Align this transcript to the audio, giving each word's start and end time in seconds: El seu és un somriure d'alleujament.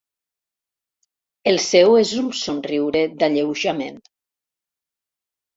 El 1.51 1.61
seu 1.65 1.93
és 2.01 2.15
un 2.21 2.31
somriure 2.39 3.05
d'alleujament. 3.21 4.03